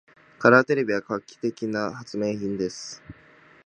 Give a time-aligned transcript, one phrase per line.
[0.39, 3.03] カラーテレビは画期的な発明品です。